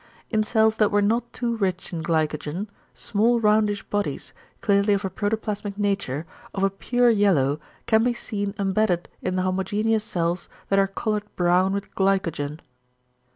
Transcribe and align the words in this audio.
In 0.31 0.41
cells 0.43 0.77
that 0.77 0.89
were 0.89 1.03
not 1.03 1.31
too 1.31 1.57
rich 1.57 1.93
in 1.93 2.01
glycogen, 2.01 2.67
small 2.95 3.39
roundish 3.39 3.83
bodies, 3.83 4.33
clearly 4.59 4.95
of 4.95 5.05
a 5.05 5.11
protoplasmic 5.11 5.77
nature, 5.77 6.25
of 6.55 6.63
a 6.63 6.71
pure 6.71 7.11
yellow, 7.11 7.59
can 7.85 8.03
be 8.03 8.13
seen 8.15 8.55
embedded 8.57 9.09
in 9.21 9.35
the 9.35 9.43
homogeneous 9.43 10.03
cells 10.03 10.49
that 10.69 10.79
are 10.79 10.87
coloured 10.87 11.25
brown 11.35 11.71
with 11.71 11.93
glycogen. 11.93 12.61